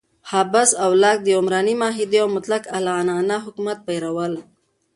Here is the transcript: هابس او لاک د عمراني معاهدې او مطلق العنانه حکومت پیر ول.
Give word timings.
هابس 0.31 0.69
او 0.83 0.91
لاک 1.03 1.17
د 1.23 1.27
عمراني 1.39 1.73
معاهدې 1.81 2.17
او 2.23 2.27
مطلق 2.35 2.63
العنانه 2.77 3.35
حکومت 3.45 3.77
پیر 3.87 4.03
ول. 4.15 4.33